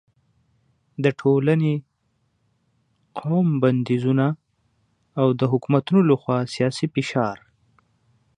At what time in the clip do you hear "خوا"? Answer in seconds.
6.21-6.37